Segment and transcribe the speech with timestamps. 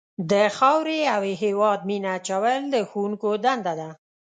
[0.31, 3.89] د خاورې او هېواد مینه اچول د ښوونکو دنده ده.